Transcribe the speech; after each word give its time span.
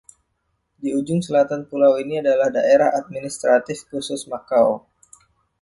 Di 0.81 0.89
ujung 0.99 1.21
selatan 1.27 1.61
pulau 1.69 1.93
ini 2.03 2.15
adalah 2.25 2.49
Daerah 2.57 2.89
Administratif 3.01 3.77
Khusus 3.89 4.21
Makau. 4.31 4.69